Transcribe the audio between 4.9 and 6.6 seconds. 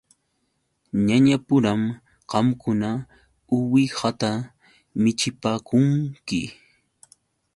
michipaakunki.